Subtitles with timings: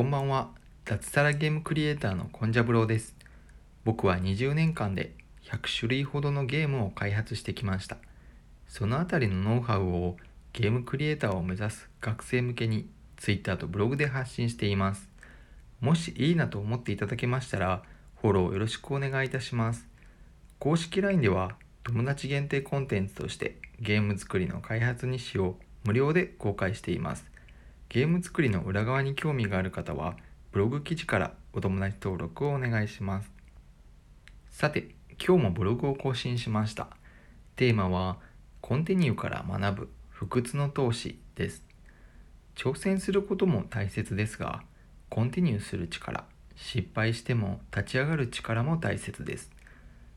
[0.00, 0.48] こんばんは。
[0.86, 3.14] 脱サラゲームクリエイターのコンジャブローです。
[3.84, 5.12] 僕は20年間で
[5.44, 7.98] 100種類ほどのゲームを開発してきました。
[8.66, 10.16] そのあたりのノウハウを
[10.54, 12.88] ゲームクリエイターを目指す学生向けに
[13.18, 15.06] Twitter とブログで発信しています。
[15.82, 17.82] もしいいなと思っていただけましたら、
[18.22, 19.86] フォローよろしくお願いいたします。
[20.58, 27.29] 公式 LINE では友達限定コンテンツとしてゲーム作りの開発日誌を無料で公開しています。
[27.90, 30.16] ゲーム作りの裏側に興味がある方は、
[30.52, 33.32] ブログ記事からお友達登録をお願いします。
[34.48, 36.86] さて、今日もブログを更新しました。
[37.56, 38.18] テーマは、
[38.60, 41.64] コンティニューから学ぶ不屈の投資です。
[42.54, 44.62] 挑戦することも大切ですが、
[45.08, 49.50] コンティニューする力、失敗しても立ち上がる力も大切です。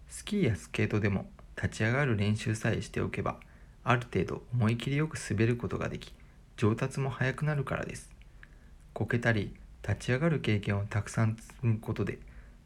[0.09, 3.39] スキーやスケートでも立ち上がる練習さえしておけば、
[3.83, 6.13] ある程度思い切りよく滑ることができ、
[6.57, 8.11] 上達も早くなるからです。
[8.93, 12.19] こけたり立ち上がる経験をたくさん積むことで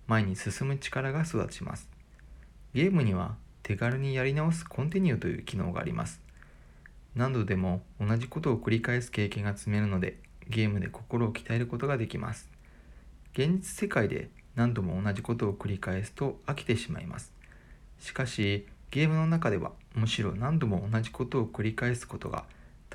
[0.08, 1.90] 前に進む力が育ちます。
[2.74, 6.22] ゲームには手軽にやり直すコンティニューという機能があります。
[7.16, 10.20] 何度でも同じことを繰り返す経験が積めるので
[10.50, 12.50] ゲームで心を鍛えることができます。
[13.34, 17.34] 現実世界で何度も同じことを繰り返すと飽きてしまいます。
[18.00, 22.46] しかしゲームの中ではむしろ何度も同じことを繰り返すことが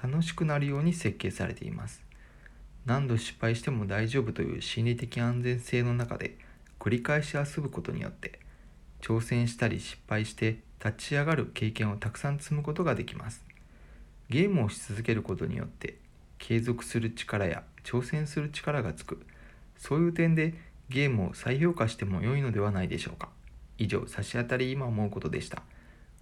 [0.02, 2.02] 楽しくなるように設計されています。
[2.84, 6.36] 何度失敗しても大丈夫という心理的安全性の中で
[6.80, 8.40] 繰り返し遊ぶことによって
[9.00, 13.44] 挑戦したり失敗して立ち上がる経験をたくさん積むことができます。
[14.28, 15.98] ゲームをし続けることによって
[16.38, 19.24] 継続する力や挑戦する力がつく。
[19.76, 20.54] そういう点で
[20.88, 23.28] ゲームを再評価しても良いのではないでしょうか。
[23.78, 25.62] 以上差し当たり今思うことでした。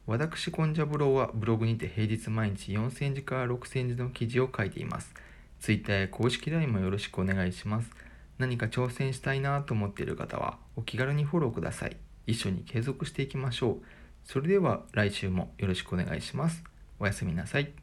[0.06, 5.14] 私、コンジャブローはブログにて平日毎日4センチから6センチの記事を書いています。
[5.60, 7.90] ツイッターや公式 LINE もよろしくお願いします。
[8.38, 11.96] 何か挑戦したいなと思っている方はお気軽にフォローください。
[12.26, 13.82] 一緒に継続していきましょう。
[14.24, 16.64] それでは来週もよろしくお願いします。
[16.98, 17.79] おやすみなさい。